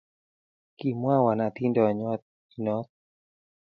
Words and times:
Kimwawan 0.77 1.39
atindonyot 1.47 2.21
inot 2.55 2.87